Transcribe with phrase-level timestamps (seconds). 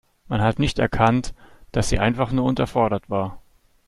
[0.27, 1.35] Man hat nicht erkannt,
[1.71, 3.39] dass sie einfach nur unterfordert war.